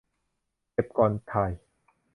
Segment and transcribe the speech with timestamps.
[0.71, 1.51] เก็บก่อนถ่าย